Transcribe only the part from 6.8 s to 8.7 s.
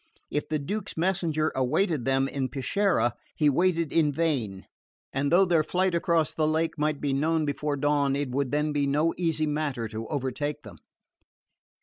be known before dawn it would